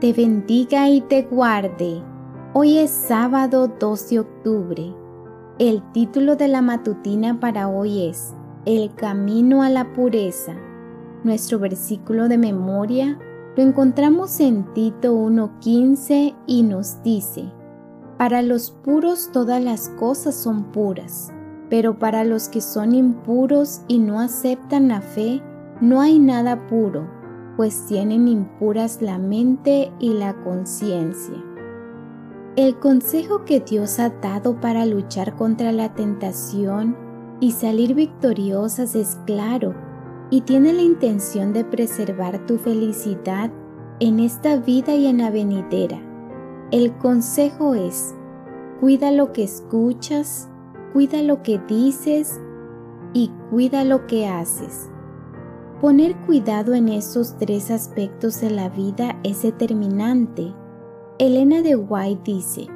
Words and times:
te 0.00 0.12
bendiga 0.12 0.88
y 0.88 1.00
te 1.00 1.22
guarde. 1.22 2.02
Hoy 2.52 2.78
es 2.78 2.90
sábado 2.90 3.68
12 3.68 4.14
de 4.14 4.20
octubre. 4.20 4.94
El 5.58 5.82
título 5.92 6.36
de 6.36 6.48
la 6.48 6.62
matutina 6.62 7.38
para 7.38 7.68
hoy 7.68 8.08
es 8.08 8.34
El 8.64 8.92
camino 8.94 9.62
a 9.62 9.70
la 9.70 9.92
pureza. 9.92 10.54
Nuestro 11.22 11.58
versículo 11.58 12.28
de 12.28 12.38
memoria 12.38 13.18
lo 13.56 13.62
encontramos 13.62 14.40
en 14.40 14.64
Tito 14.74 15.14
1.15 15.14 16.34
y 16.46 16.62
nos 16.64 17.00
dice, 17.04 17.44
Para 18.18 18.42
los 18.42 18.72
puros 18.72 19.30
todas 19.32 19.62
las 19.62 19.90
cosas 19.90 20.34
son 20.34 20.64
puras, 20.72 21.32
pero 21.70 21.98
para 21.98 22.24
los 22.24 22.48
que 22.48 22.60
son 22.60 22.94
impuros 22.94 23.82
y 23.86 24.00
no 24.00 24.20
aceptan 24.20 24.88
la 24.88 25.00
fe, 25.00 25.40
no 25.80 26.00
hay 26.00 26.18
nada 26.18 26.66
puro, 26.66 27.06
pues 27.56 27.86
tienen 27.86 28.28
impuras 28.28 29.00
la 29.00 29.18
mente 29.18 29.92
y 29.98 30.14
la 30.14 30.34
conciencia. 30.42 31.42
El 32.56 32.78
consejo 32.78 33.44
que 33.44 33.60
Dios 33.60 33.98
ha 33.98 34.10
dado 34.10 34.60
para 34.60 34.86
luchar 34.86 35.34
contra 35.34 35.72
la 35.72 35.94
tentación 35.94 36.96
y 37.40 37.50
salir 37.50 37.94
victoriosas 37.94 38.94
es 38.94 39.18
claro 39.26 39.74
y 40.30 40.42
tiene 40.42 40.72
la 40.72 40.82
intención 40.82 41.52
de 41.52 41.64
preservar 41.64 42.46
tu 42.46 42.58
felicidad 42.58 43.50
en 44.00 44.20
esta 44.20 44.56
vida 44.56 44.94
y 44.94 45.06
en 45.06 45.18
la 45.18 45.30
venidera. 45.30 46.00
El 46.70 46.96
consejo 46.96 47.74
es, 47.74 48.14
cuida 48.80 49.10
lo 49.10 49.32
que 49.32 49.44
escuchas, 49.44 50.48
cuida 50.92 51.22
lo 51.22 51.42
que 51.42 51.58
dices 51.68 52.40
y 53.12 53.30
cuida 53.50 53.84
lo 53.84 54.06
que 54.06 54.26
haces. 54.26 54.90
Poner 55.84 56.16
cuidado 56.16 56.72
en 56.72 56.88
esos 56.88 57.36
tres 57.36 57.70
aspectos 57.70 58.40
de 58.40 58.48
la 58.48 58.70
vida 58.70 59.20
es 59.22 59.42
determinante. 59.42 60.54
Elena 61.18 61.60
de 61.60 61.76
White 61.76 62.22
dice, 62.24 62.68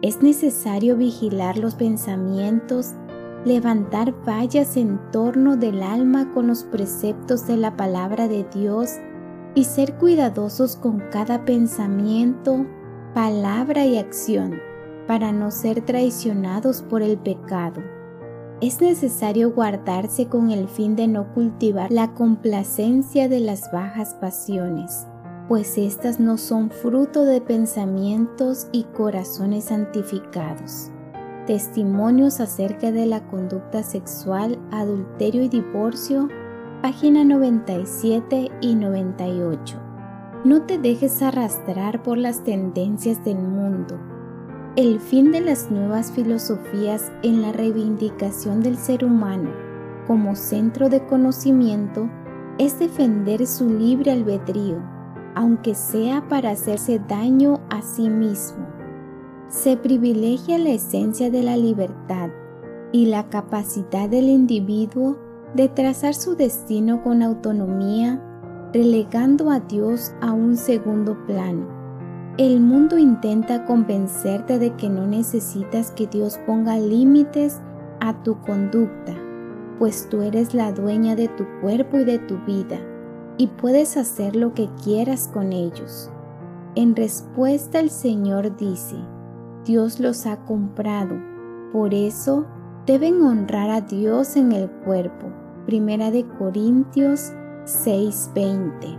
es 0.00 0.22
necesario 0.22 0.96
vigilar 0.96 1.58
los 1.58 1.74
pensamientos 1.74 2.94
levantar 3.44 4.14
vallas 4.26 4.78
en 4.78 4.98
torno 5.12 5.58
del 5.58 5.82
alma 5.82 6.32
con 6.32 6.46
los 6.46 6.64
preceptos 6.64 7.46
de 7.46 7.58
la 7.58 7.76
palabra 7.76 8.28
de 8.28 8.44
Dios 8.44 8.92
y 9.54 9.64
ser 9.64 9.98
cuidadosos 9.98 10.76
con 10.76 11.00
cada 11.10 11.44
pensamiento, 11.44 12.64
palabra 13.12 13.84
y 13.84 13.98
acción 13.98 14.58
para 15.06 15.32
no 15.32 15.50
ser 15.50 15.82
traicionados 15.82 16.80
por 16.80 17.02
el 17.02 17.18
pecado. 17.18 17.97
Es 18.60 18.80
necesario 18.80 19.52
guardarse 19.52 20.26
con 20.26 20.50
el 20.50 20.66
fin 20.66 20.96
de 20.96 21.06
no 21.06 21.32
cultivar 21.32 21.92
la 21.92 22.12
complacencia 22.14 23.28
de 23.28 23.38
las 23.38 23.70
bajas 23.70 24.14
pasiones, 24.14 25.06
pues 25.46 25.78
éstas 25.78 26.18
no 26.18 26.36
son 26.38 26.70
fruto 26.70 27.24
de 27.24 27.40
pensamientos 27.40 28.66
y 28.72 28.82
corazones 28.82 29.66
santificados. 29.66 30.90
Testimonios 31.46 32.40
acerca 32.40 32.90
de 32.90 33.06
la 33.06 33.24
conducta 33.28 33.84
sexual, 33.84 34.58
adulterio 34.72 35.44
y 35.44 35.48
divorcio, 35.48 36.28
página 36.82 37.22
97 37.22 38.50
y 38.60 38.74
98. 38.74 39.76
No 40.44 40.62
te 40.62 40.78
dejes 40.78 41.22
arrastrar 41.22 42.02
por 42.02 42.18
las 42.18 42.42
tendencias 42.42 43.24
del 43.24 43.38
mundo. 43.38 44.17
El 44.76 45.00
fin 45.00 45.32
de 45.32 45.40
las 45.40 45.70
nuevas 45.70 46.12
filosofías 46.12 47.12
en 47.22 47.42
la 47.42 47.52
reivindicación 47.52 48.62
del 48.62 48.76
ser 48.76 49.04
humano 49.04 49.50
como 50.06 50.36
centro 50.36 50.88
de 50.88 51.04
conocimiento 51.06 52.08
es 52.58 52.78
defender 52.78 53.46
su 53.46 53.68
libre 53.68 54.12
albedrío, 54.12 54.82
aunque 55.34 55.74
sea 55.74 56.26
para 56.28 56.50
hacerse 56.50 57.00
daño 57.08 57.60
a 57.70 57.82
sí 57.82 58.08
mismo 58.08 58.78
se 59.48 59.78
privilegia 59.78 60.58
la 60.58 60.70
esencia 60.70 61.30
de 61.30 61.42
la 61.42 61.56
libertad 61.56 62.28
y 62.92 63.06
la 63.06 63.30
capacidad 63.30 64.08
del 64.08 64.28
individuo 64.28 65.18
de 65.54 65.68
trazar 65.68 66.14
su 66.14 66.36
destino 66.36 67.02
con 67.02 67.22
autonomía, 67.22 68.22
relegando 68.74 69.50
a 69.50 69.60
Dios 69.60 70.12
a 70.20 70.32
un 70.32 70.56
segundo 70.56 71.16
plano. 71.26 71.77
El 72.38 72.60
mundo 72.60 72.98
intenta 72.98 73.64
convencerte 73.64 74.60
de 74.60 74.76
que 74.76 74.88
no 74.88 75.08
necesitas 75.08 75.90
que 75.90 76.06
Dios 76.06 76.38
ponga 76.46 76.78
límites 76.78 77.60
a 77.98 78.22
tu 78.22 78.40
conducta, 78.42 79.12
pues 79.80 80.08
tú 80.08 80.22
eres 80.22 80.54
la 80.54 80.70
dueña 80.70 81.16
de 81.16 81.26
tu 81.26 81.44
cuerpo 81.60 81.96
y 81.96 82.04
de 82.04 82.20
tu 82.20 82.38
vida, 82.46 82.78
y 83.38 83.48
puedes 83.48 83.96
hacer 83.96 84.36
lo 84.36 84.54
que 84.54 84.68
quieras 84.84 85.26
con 85.26 85.52
ellos. 85.52 86.12
En 86.76 86.94
respuesta 86.94 87.80
el 87.80 87.90
Señor 87.90 88.56
dice, 88.56 88.94
Dios 89.64 89.98
los 89.98 90.24
ha 90.24 90.36
comprado. 90.44 91.16
Por 91.72 91.92
eso 91.92 92.46
deben 92.86 93.20
honrar 93.20 93.68
a 93.68 93.80
Dios 93.80 94.36
en 94.36 94.52
el 94.52 94.70
cuerpo. 94.70 95.26
Primera 95.66 96.12
de 96.12 96.24
Corintios 96.38 97.32
6:20. 97.64 98.96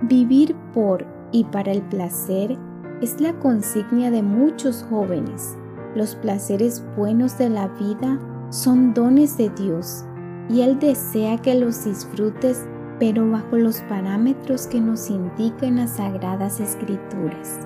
Vivir 0.00 0.56
por 0.72 1.17
y 1.32 1.44
para 1.44 1.72
el 1.72 1.82
placer 1.82 2.58
es 3.00 3.20
la 3.20 3.38
consigna 3.38 4.10
de 4.10 4.22
muchos 4.22 4.84
jóvenes. 4.88 5.56
Los 5.94 6.14
placeres 6.14 6.84
buenos 6.96 7.38
de 7.38 7.48
la 7.48 7.68
vida 7.68 8.18
son 8.50 8.94
dones 8.94 9.36
de 9.36 9.50
Dios 9.50 10.04
y 10.48 10.62
Él 10.62 10.78
desea 10.78 11.38
que 11.38 11.54
los 11.54 11.84
disfrutes 11.84 12.66
pero 12.98 13.30
bajo 13.30 13.56
los 13.56 13.80
parámetros 13.82 14.66
que 14.66 14.80
nos 14.80 15.08
indican 15.10 15.76
las 15.76 15.92
sagradas 15.96 16.60
escrituras. 16.60 17.60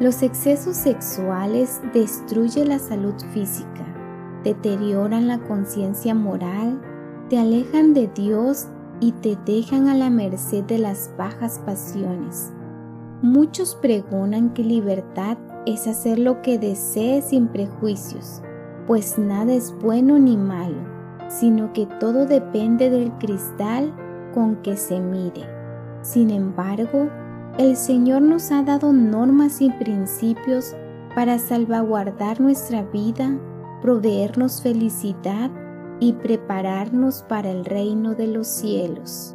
Los 0.00 0.22
excesos 0.22 0.76
sexuales 0.76 1.80
destruyen 1.92 2.70
la 2.70 2.80
salud 2.80 3.14
física, 3.32 3.86
deterioran 4.42 5.28
la 5.28 5.38
conciencia 5.38 6.14
moral, 6.14 6.80
te 7.28 7.38
alejan 7.38 7.94
de 7.94 8.08
Dios 8.08 8.66
y 9.00 9.12
te 9.12 9.38
dejan 9.46 9.88
a 9.88 9.94
la 9.94 10.10
merced 10.10 10.64
de 10.64 10.78
las 10.78 11.12
bajas 11.16 11.60
pasiones. 11.64 12.52
Muchos 13.24 13.74
pregonan 13.76 14.52
que 14.52 14.62
libertad 14.62 15.38
es 15.64 15.86
hacer 15.86 16.18
lo 16.18 16.42
que 16.42 16.58
desees 16.58 17.30
sin 17.30 17.48
prejuicios, 17.48 18.42
pues 18.86 19.16
nada 19.16 19.54
es 19.54 19.74
bueno 19.80 20.18
ni 20.18 20.36
malo, 20.36 20.76
sino 21.30 21.72
que 21.72 21.86
todo 21.98 22.26
depende 22.26 22.90
del 22.90 23.10
cristal 23.12 23.94
con 24.34 24.56
que 24.56 24.76
se 24.76 25.00
mire. 25.00 25.48
Sin 26.02 26.28
embargo, 26.28 27.08
el 27.56 27.76
Señor 27.76 28.20
nos 28.20 28.52
ha 28.52 28.62
dado 28.62 28.92
normas 28.92 29.62
y 29.62 29.70
principios 29.70 30.76
para 31.14 31.38
salvaguardar 31.38 32.42
nuestra 32.42 32.82
vida, 32.82 33.38
proveernos 33.80 34.60
felicidad 34.60 35.50
y 35.98 36.12
prepararnos 36.12 37.22
para 37.22 37.50
el 37.50 37.64
reino 37.64 38.14
de 38.14 38.26
los 38.26 38.46
cielos. 38.48 39.34